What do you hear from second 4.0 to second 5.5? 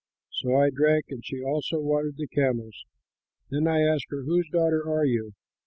her, 'Whose daughter are you?'